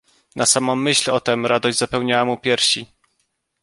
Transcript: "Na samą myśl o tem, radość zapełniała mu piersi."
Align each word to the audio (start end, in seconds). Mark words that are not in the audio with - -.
"Na 0.35 0.45
samą 0.45 0.75
myśl 0.75 1.11
o 1.11 1.19
tem, 1.19 1.45
radość 1.45 1.77
zapełniała 1.77 2.25
mu 2.25 2.37
piersi." 2.37 2.85